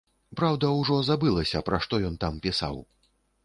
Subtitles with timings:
[0.39, 2.85] Праўда, ужо забылася, пра што ён там пісаў.